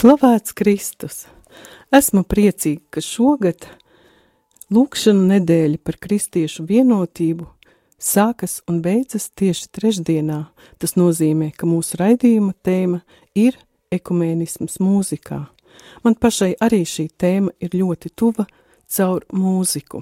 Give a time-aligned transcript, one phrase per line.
[0.00, 1.16] Slavēts Kristus!
[1.92, 3.66] Esmu priecīga, ka šogad
[4.72, 7.44] lūkšana nedēļa par kristiešu vienotību
[8.00, 10.38] sākas un beidzas tieši trešdienā.
[10.80, 13.02] Tas nozīmē, ka mūsu raidījuma tēma
[13.36, 13.58] ir
[13.92, 15.42] ekumēnisms mūzikā.
[16.00, 18.48] Man pašai arī šī tēma ir ļoti tuva
[18.88, 20.00] caur mūziku.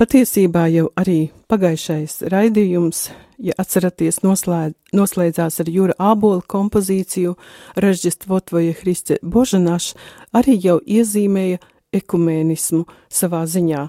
[0.00, 7.36] Patiesībā jau arī pagājušais raidījums, ja atceraties, noslēd, noslēdzās ar Jūra Ābola kompozīciju
[7.82, 9.92] Režģistvotvoja Hriste Božanaš,
[10.36, 11.60] arī jau iezīmēja
[11.96, 13.86] ekumēnismu savā ziņā.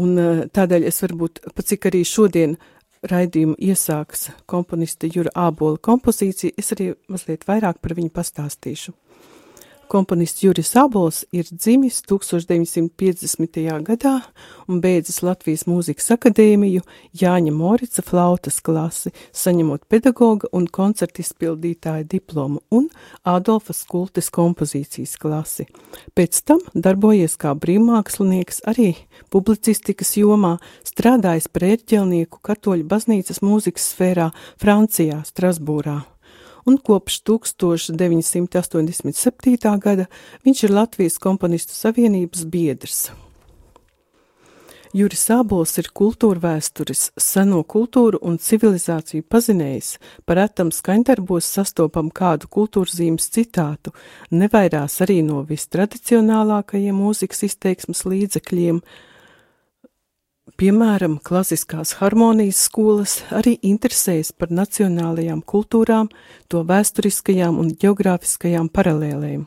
[0.00, 2.56] Un eh, tādēļ es varbūt, pat cik arī šodien
[3.10, 8.94] raidījumu iesāks komponista Jūra Ābola kompozīcija, es arī mazliet vairāk par viņu pastāstīšu.
[9.90, 13.56] Komponists Juris Abols ir dzimis 1950.
[13.82, 14.12] gadā
[14.70, 16.84] un beidzis Latvijas mūzikas akadēmiju
[17.18, 22.86] Jāņa Morica flautas klasi, saņemot pedagoga un koncertizpildītāja diplomu un
[23.26, 25.66] Adolfa Skultes kompozīcijas klasi.
[26.14, 28.92] Pēc tam darbojies kā brīvmākslinieks arī
[29.34, 30.54] publicistikas jomā,
[30.86, 35.98] strādājis par ērģelnieku katoļu baznīcas mūzikas sfērā Francijā, Strasbūrā
[36.66, 39.80] un kopš 1987.
[39.80, 40.06] gada
[40.44, 43.10] viņš ir Latvijas komponistu savienības biedrs.
[44.90, 52.50] Juris Ābols ir kultūra vēstures, seno kultūru un civilizāciju pazinējis, par etam skaņdarbos sastopam kādu
[52.50, 53.94] kultūrzīmes citātu,
[54.34, 58.82] nevairās arī no vistradicionālākajiem mūzikas izteiksmes līdzekļiem,
[60.60, 66.10] Piemēram, klasiskās harmonijas skolas arī interesējas par nacionālajām kultūrām,
[66.52, 69.46] to vēsturiskajām un geogrāfiskajām paralēlēm.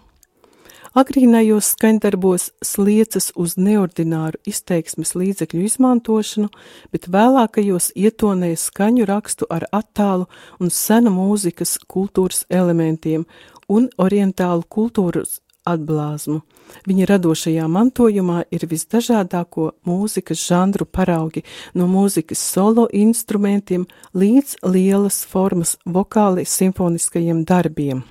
[0.97, 6.50] Agrīnajos skaņdarbos sliecas uz neordināru izteiksmes līdzekļu izmantošanu,
[6.90, 10.25] bet vēlākajos ietonēja skaņu rakstu ar attālu
[10.57, 13.30] un senu mūzikas kultūras elementiem
[13.69, 16.41] un orientālu kultūras atblāzmu.
[16.88, 21.44] Viņa radošajā mantojumā ir visdažādāko mūzikas žanru paraugi,
[21.74, 23.85] no mūzikas solo instrumentiem
[24.18, 28.03] līdz lielas formas vokāli simfoniskajiem darbiem.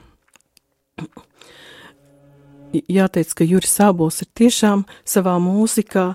[2.73, 6.13] Jāteic, ka Juris Sābols ir tiešām savā mūzikā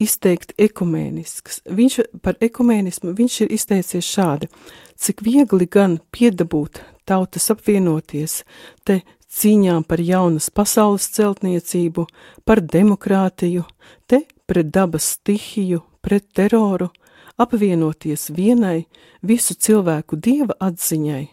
[0.00, 1.62] izteikti ekumēnisks.
[1.68, 4.48] Viņš par ekumēnismu viņš ir izteicies šādi,
[4.96, 8.42] cik viegli gan piedabūt tautas apvienoties,
[8.84, 9.00] te
[9.30, 12.06] cīņām par jaunas pasaules celtniecību,
[12.44, 13.64] par demokrātiju,
[14.06, 16.90] te pret dabas stihiju, pret teroru,
[17.40, 18.86] apvienoties vienai
[19.22, 21.26] visu cilvēku dieva atziņai,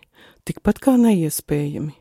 [0.48, 1.96] tikpat kā neiespējami.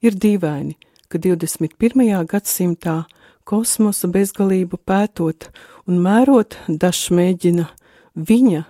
[0.00, 0.76] Ir dīvaini,
[1.10, 2.24] ka 21.
[2.30, 3.02] gadsimtā
[3.44, 5.50] kosmosa bezgalību pētot
[5.90, 7.66] un mērot, dažs mēģina
[8.14, 8.62] viņa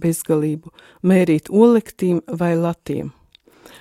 [0.00, 0.72] bezgalību
[1.06, 3.12] mērīt olektīm vai latiem.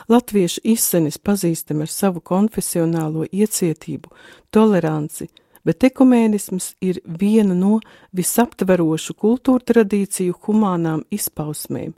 [0.10, 4.12] Latvieši izsenis pazīstami ar savu konfesionālo iecietību,
[4.54, 5.30] toleranci,
[5.66, 7.80] bet ekumēnisms ir viena no
[8.16, 11.94] visaptverošu kultūra tradīciju humānām izpausmēm.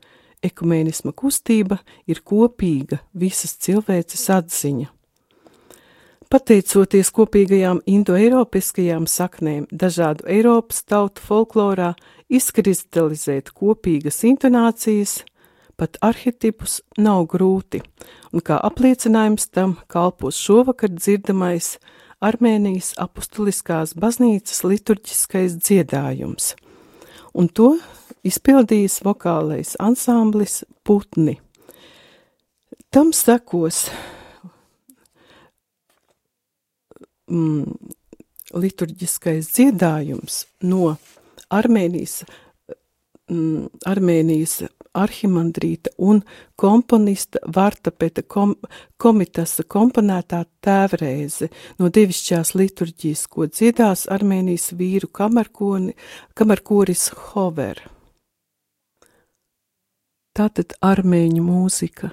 [0.45, 4.91] Ekumēnisma kustība ir kopīga visas cilvēces atziņa.
[6.29, 11.91] Pateicoties kopīgajām indoeiropiskajām saknēm, dažādu Eiropas tautu folklorā
[12.33, 15.19] izkristalizēt kopīgas intonācijas,
[15.79, 17.81] pat arhetipus nav grūti,
[18.33, 21.75] un kā apliecinājums tam kalpos šovakar dzirdamais
[22.23, 26.53] Armēnijas apustuliskās baznīcas liturģiskais dziedājums,
[27.35, 27.75] un to
[28.25, 31.37] izpildījis vokālais ansamblis Putni.
[32.89, 33.89] Tam sekos
[37.27, 37.67] mm,
[38.55, 40.95] liturģiskais dziedājums no
[41.53, 42.23] Armēnijas,
[43.29, 44.61] mm, Armēnijas
[44.95, 46.21] arhimandrīta un
[46.59, 48.55] komponista Vartapeta kom,
[48.97, 51.49] komitasa komponētā tēvrēze
[51.79, 55.11] no devišķās liturģijas, ko dziedās Armēnijas vīru
[56.35, 57.83] kamerkoris Hover.
[60.35, 62.11] Tātad armēņu mūzika.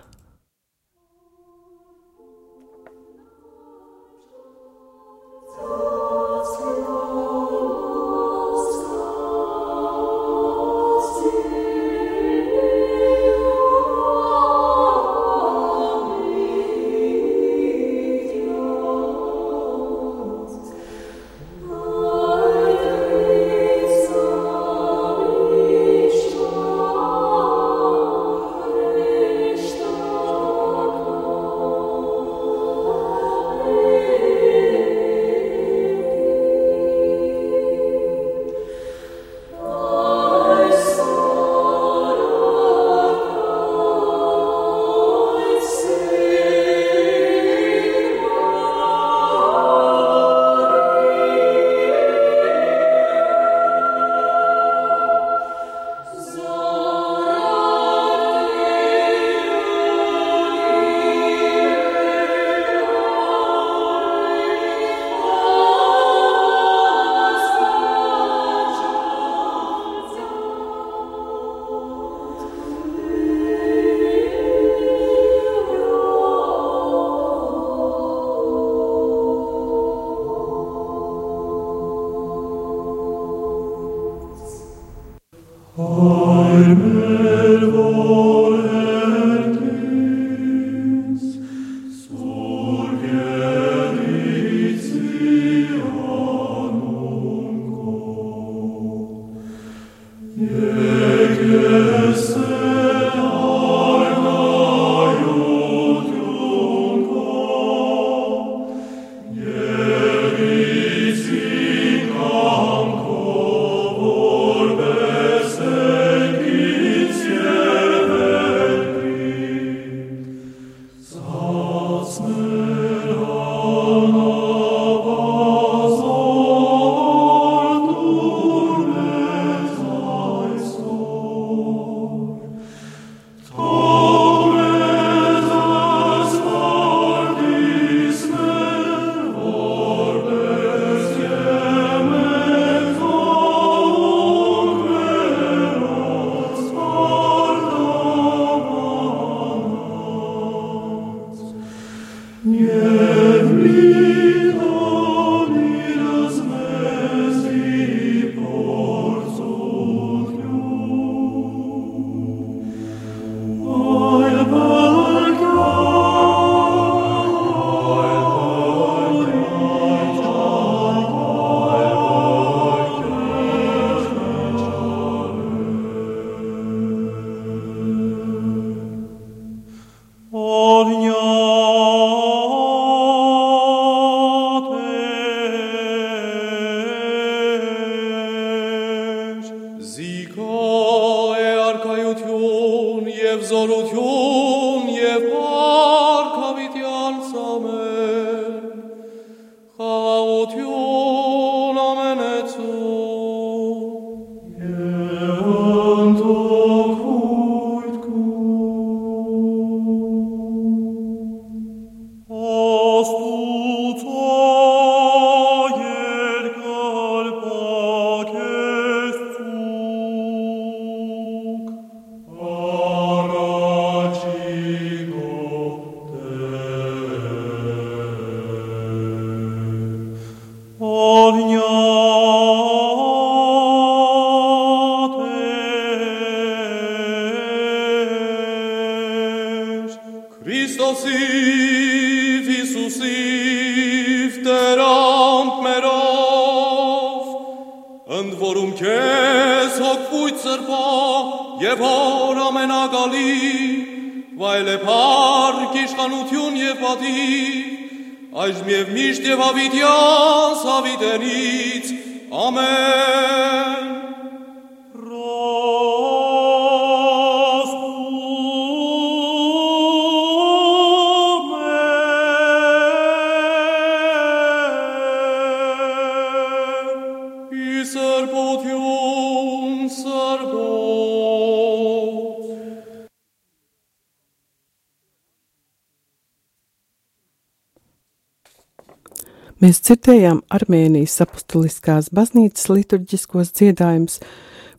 [289.73, 294.19] Mēs dzirdējām Armēnijas apustuliskās baznīcas liturģiskos dziedājumus,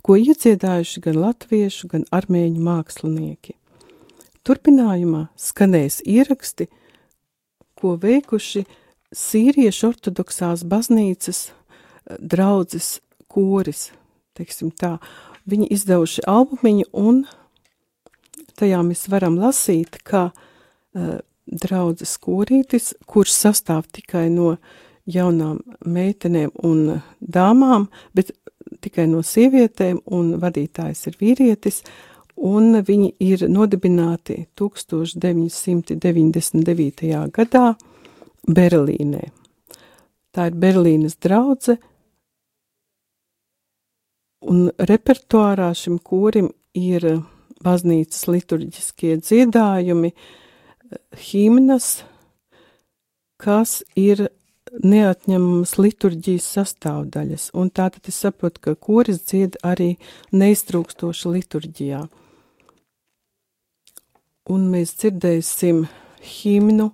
[0.05, 3.55] ko iedziedājuši gan latviešu, gan armēņu mākslinieki.
[4.45, 6.67] Turpinājumā skanēs ieraksti,
[7.73, 8.61] ko veikuši
[9.17, 13.87] sīriešu ortodoksās baznīcas eh, draudzes koris,
[14.37, 14.99] teiksim tā.
[15.49, 17.23] Viņi izdevuši albumiņu un
[18.61, 24.57] tajā mēs varam lasīt, ka uh, draudzes korītis, kurš sastāv tikai no
[25.09, 28.31] jaunām meitenēm un dāmām, bet
[28.83, 31.83] tikai no sievietēm, un vadītājs ir vīrietis,
[32.35, 37.31] un viņi ir nodibināti 1999.
[37.35, 37.75] gadā
[38.47, 39.23] Berlīnē.
[40.33, 41.77] Tā ir Berlīnas draudze,
[44.49, 47.21] un repertuārā šim korim ir
[47.63, 50.42] baznīcas liturģiskie dziedājumi, uh,
[51.17, 52.03] himnas,
[53.41, 54.27] kas ir
[54.73, 59.95] neatņemamas liturģijas sastāvdaļas, un tātad es saprotu, ka koris dzied arī
[60.33, 62.01] neiztrūkstoši liturģijā.
[64.53, 65.85] Un mēs dzirdēsim
[66.23, 66.89] himnu,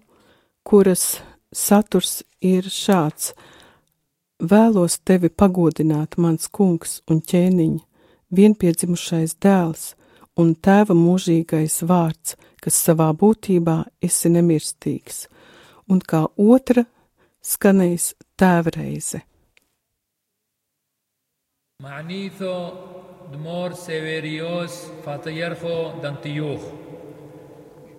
[0.68, 1.22] kuras
[1.56, 3.34] saturs ir šāds:
[4.40, 7.80] Vēlos tevi pagodināt, mans kungs un ķēniņ,
[8.36, 9.94] vienpiedzimušais dēls
[10.39, 15.27] un tēva mūžīgais vārds – kas savā būtībā esi nemirstīgs,
[15.93, 16.87] un kā otra
[17.53, 19.21] skanēs tēvreize.
[21.83, 22.71] معنيثو
[23.33, 24.75] دمور سيفيريوس
[25.05, 26.63] فاتيرخو دانتيوخ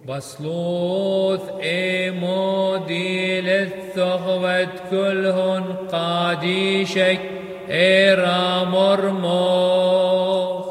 [0.08, 7.22] بصلوث ايمودي للثغوت كلهن قاديشك
[7.70, 10.69] ايرا مرموخ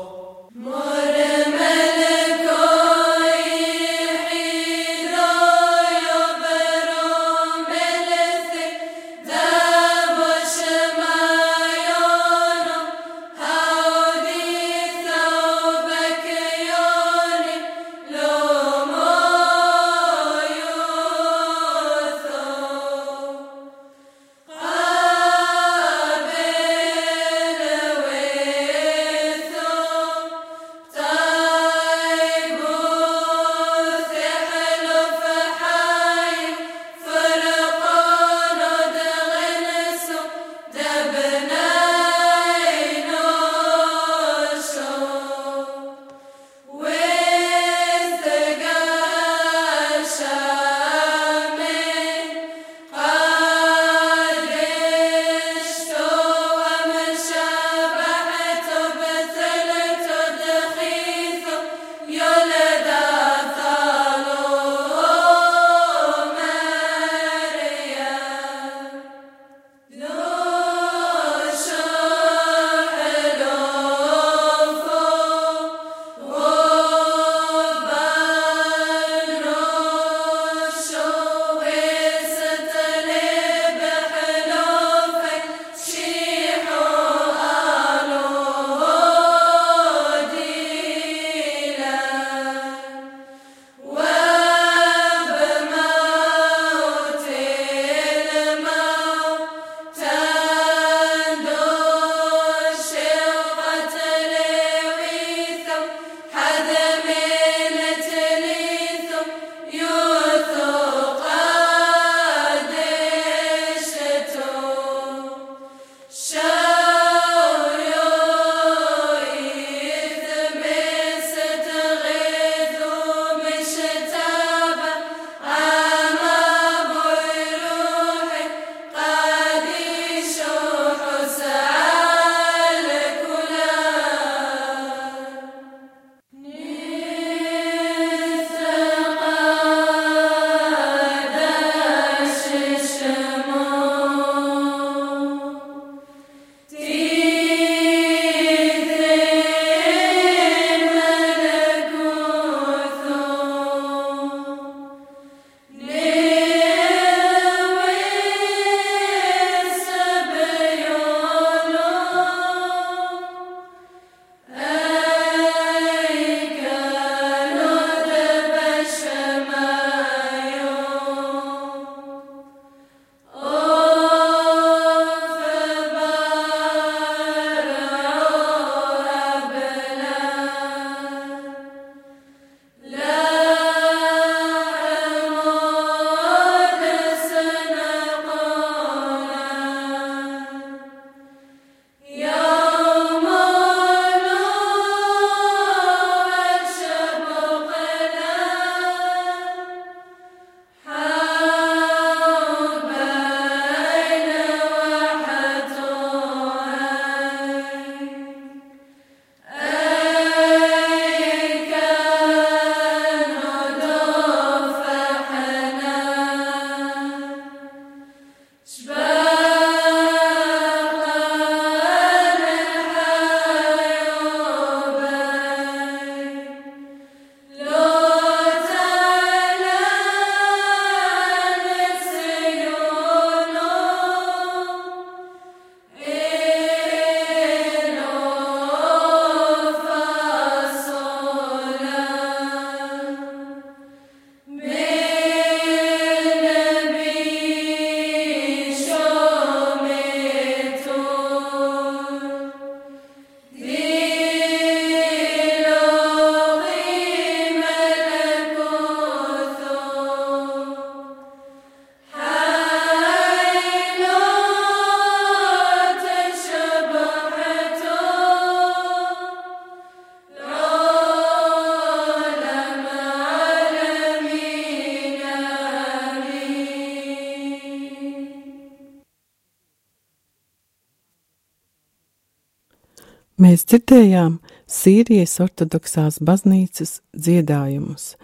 [283.69, 288.15] dzirdējām Sīrijas ortodoksās baznīcas dziedājumus,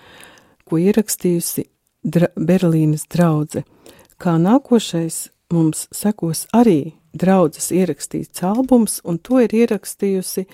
[0.65, 1.67] ko ierakstījusi
[2.01, 3.61] dra Berlīnas draudze.
[4.17, 10.47] Kā nākošais mums sekos arī draudzes ierakstīts albums, un to ir ierakstījusi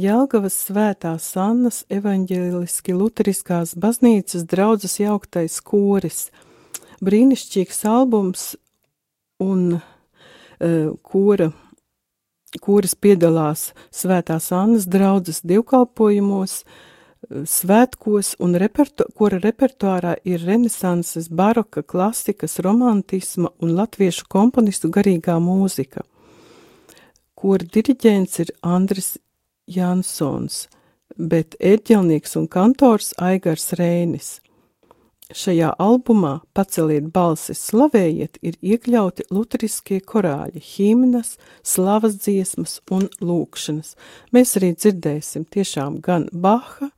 [0.00, 6.28] Jelgavas svētās Annas evaņģēliski luteriskās baznīcas draudzes jauktais koris.
[7.04, 8.54] Brīnišķīgs albums
[9.42, 11.50] un uh, kora
[12.58, 16.64] kuras piedalās Svētās Annas draudzes divkalpojumos,
[17.30, 26.02] svētkos un repertu, kura repertuārā ir renesanses, baroka, klasikas, romantisma un latviešu komponistu garīgā mūzika.
[27.38, 29.14] Kura diriģents ir Andris
[29.70, 30.66] Jansons,
[31.16, 34.40] bet ērģelnieks un kantors Aigars Rēnis.
[35.30, 43.94] Šajā albumā Paceliet balsis, slavējiet ir iekļauti luteriskie korāļi, himnas, slavas dziesmas un lūkšanas.
[44.34, 46.90] Mēs arī dzirdēsim tiešām gan Baha,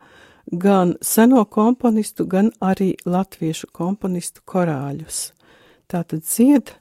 [0.48, 5.32] gan seno komponistu, gan arī latviešu komponistu korāļus.
[5.92, 6.72] Tātad dzied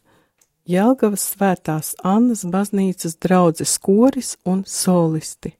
[0.72, 5.58] Jelgavas svētās Annas baznīcas draudzes koris un solisti.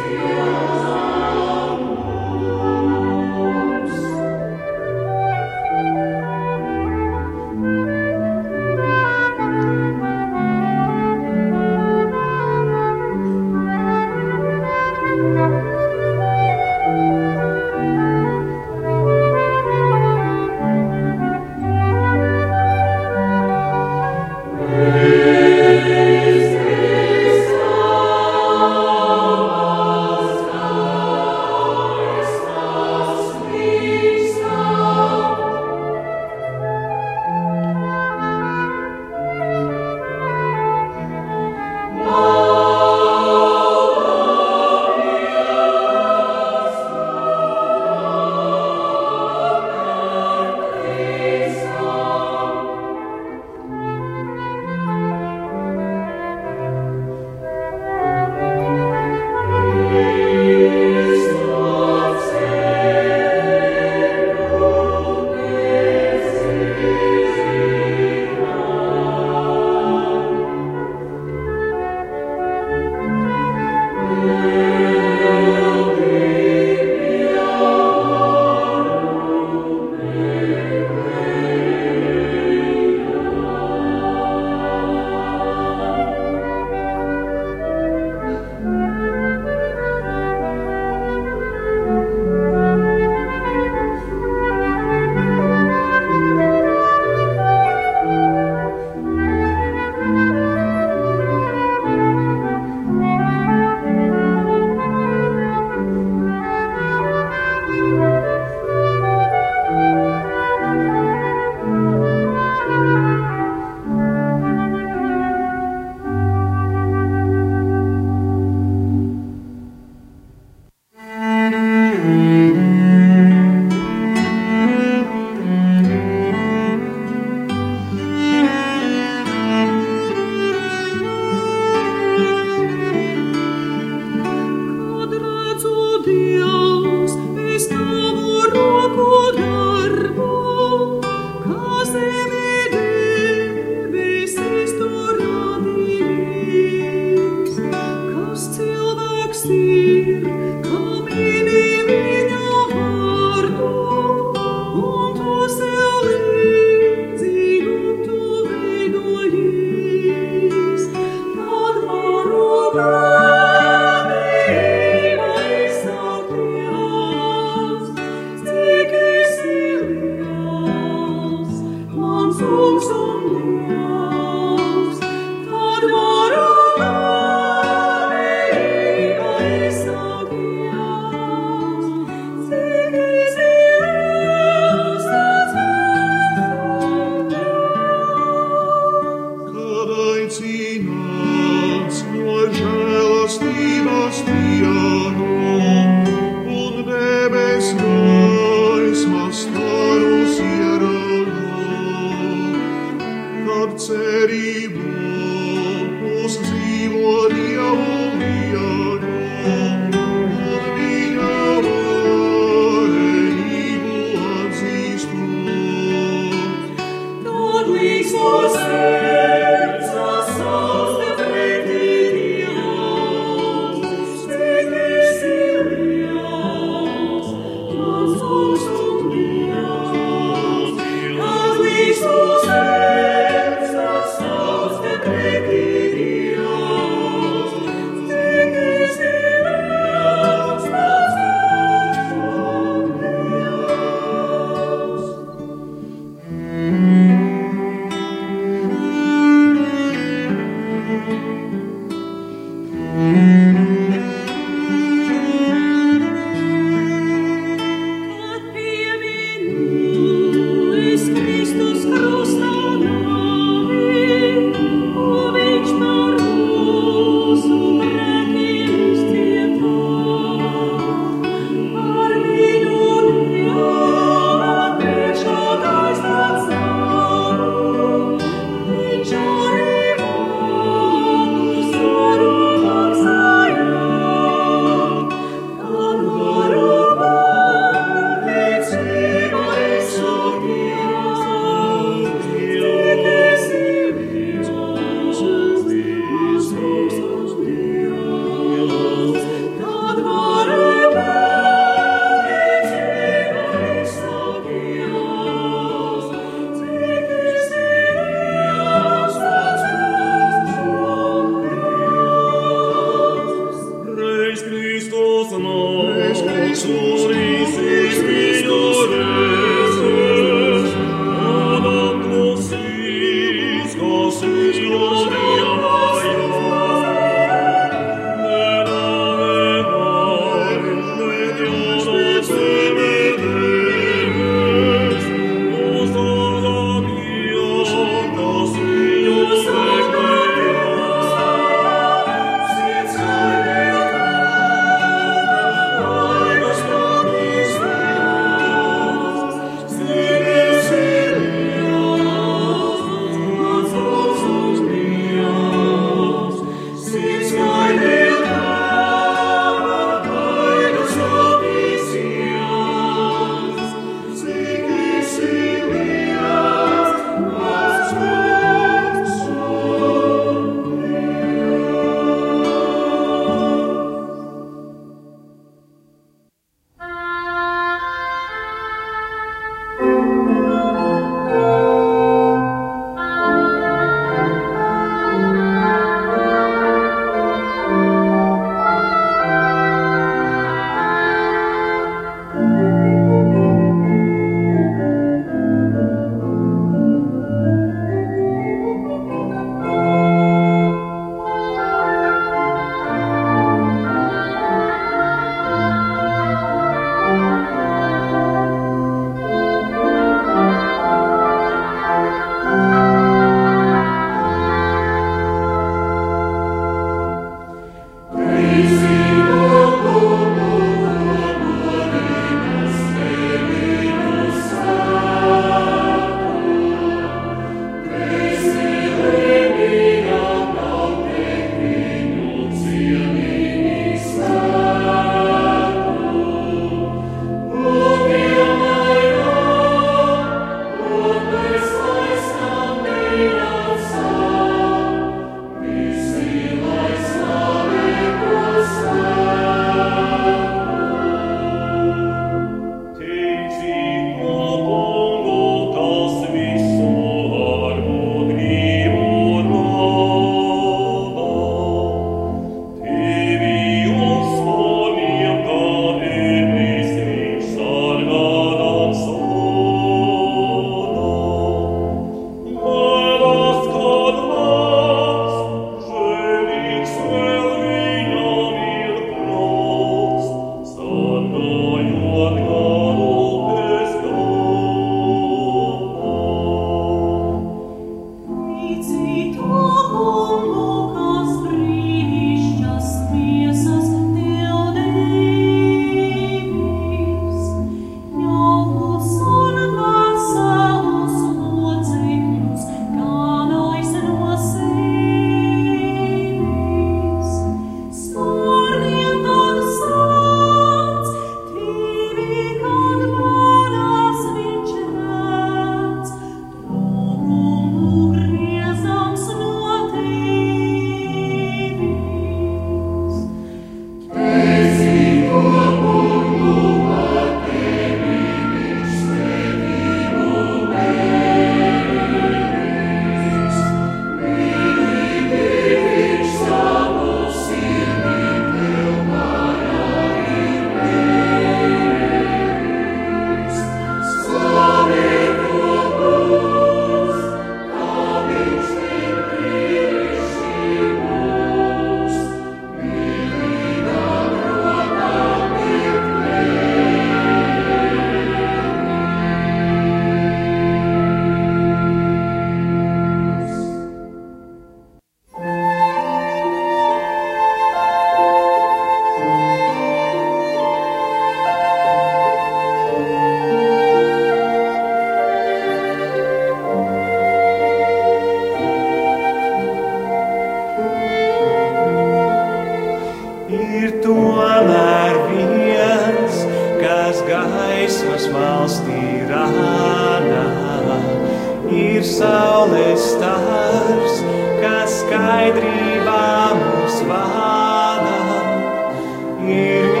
[599.71, 600.00] Ir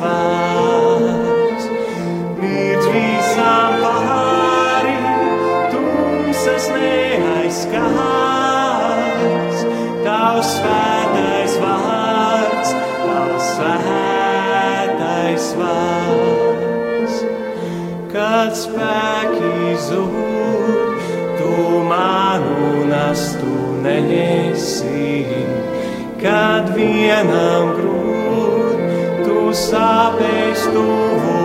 [0.00, 1.64] vārds.
[2.38, 4.96] Mīdz visam pāri,
[5.72, 7.78] tumsas neaizskars,
[10.04, 12.70] tavs svētais vārds,
[13.02, 17.14] tavs svētais vārds.
[18.12, 20.98] Kad spēki zūd,
[21.38, 21.52] tu
[21.88, 25.24] manu nastu nesi,
[26.22, 27.97] kad vienam grūd,
[30.72, 31.37] tu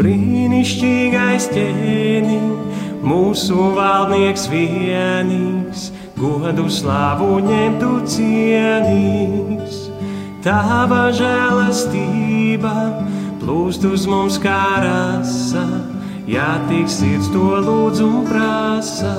[0.00, 2.44] Brīnišķīgais ķēniņ,
[3.04, 5.82] mūsu valdnieks vienīgs,
[6.16, 9.74] godu slāvu ņemtu cienīgs.
[10.40, 12.72] Tava žēlastība
[13.42, 15.66] plūst uz mums kā rasa,
[16.24, 19.12] ja tik sirds to lūdz un prasa.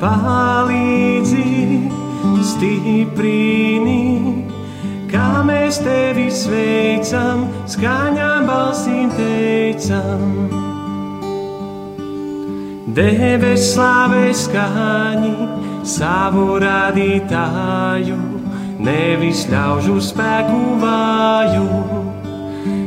[0.00, 1.44] Palīdzi,
[2.54, 4.00] stiprini,
[5.32, 10.24] kā mēs tevi sveicam, skaņām balsīm teicam.
[12.92, 15.32] Debes slavē skaņi
[15.88, 18.18] savu radītāju,
[18.84, 21.68] nevis ļaužu spēku vāju.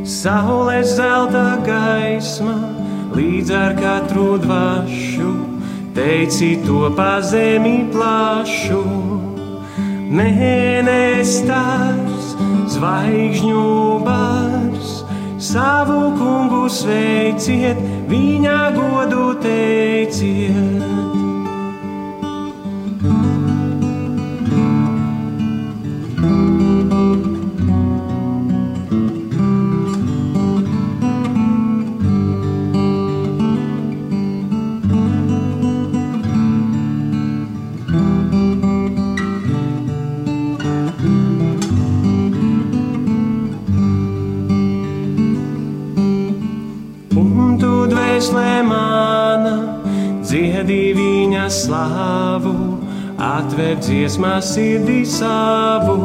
[0.06, 2.60] Saules zelta gaisma
[3.16, 5.34] līdz ar katru dvašu,
[5.98, 8.84] teici to pa zemi plašu.
[10.16, 12.15] Mēnesis stars,
[12.86, 13.62] zvaigžņu
[14.06, 14.90] bars,
[15.42, 17.82] savu kungu sveiciet,
[18.12, 21.15] viņa godu teiciet.
[51.86, 52.80] Slāvu,
[53.18, 55.98] atver dziesmā sirdī savu.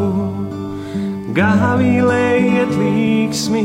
[1.34, 3.64] Gāvīlējiet līksmi,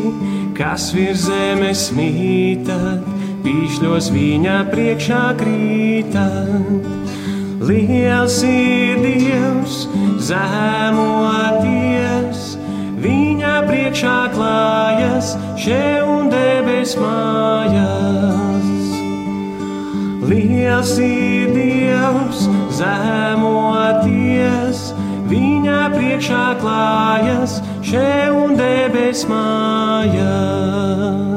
[0.55, 3.01] kas virs zemes mītat,
[3.43, 6.86] pīšļos viņa priekšā krītat.
[7.66, 9.88] Liels ir Dievs,
[10.22, 11.34] zemoties,
[13.01, 18.36] viņa priekšā klājas, še un debes mājas.
[20.26, 21.55] Liels ir
[21.96, 22.41] Dievs,
[22.76, 24.80] zemoties,
[25.32, 31.35] viņa priekšā klājas, še un debes mājas.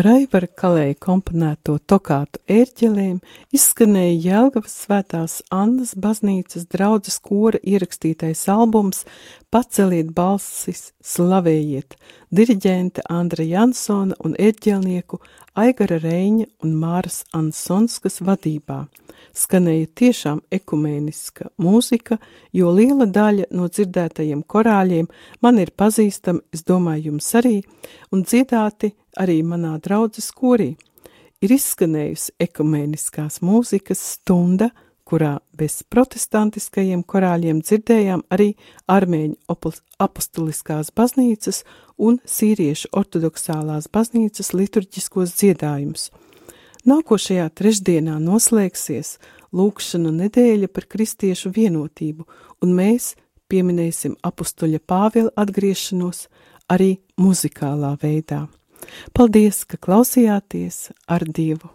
[0.00, 3.18] Ar Aivara Kalēja komponēto tokātu ērķelēm
[3.52, 9.02] izskanēja Jelgavas svētās Annas baznīcas draudzes kora ierakstītais albums
[9.52, 11.98] Paceliet balsis, slavējiet,
[12.32, 15.18] diriģenta Andra Jansona un ērģelnieku
[15.60, 18.86] Aigara Reiņa un Māras Ansonskas vadībā.
[19.36, 22.16] Skanēja tiešām ekumēniska mūzika,
[22.56, 25.10] jo liela daļa no dzirdētajiem korāļiem
[25.44, 27.58] man ir pazīstama, es domāju, jums arī,
[28.14, 30.74] un dziedāti arī manā draudzes korī.
[31.40, 34.70] Ir izskanējusi ekumēniskās mūzikas stunda,
[35.10, 38.52] kurā bez protestantiskajiem korāļiem dzirdējām arī
[38.90, 39.56] armēņu
[40.04, 41.64] apustuliskās baznīcas
[41.98, 46.10] un sīriešu ortodoksālās baznīcas liturģiskos dziedājumus.
[46.88, 49.16] Nākošajā trešdienā noslēgsies
[49.56, 52.24] lūkšana nedēļa par kristiešu vienotību,
[52.62, 53.14] un mēs
[53.50, 56.28] pieminēsim apustuļa Pāvila atgriešanos
[56.70, 58.46] arī muzikālā veidā.
[59.16, 61.70] Paldies, ka klausījāties ar Dievu!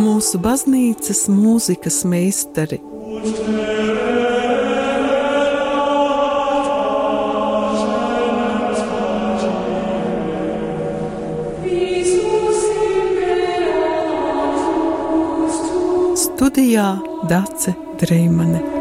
[0.00, 2.78] Mūsu baznīcas mūzikas meistari
[16.40, 16.96] Studijā
[17.28, 18.79] Dace Dreimane.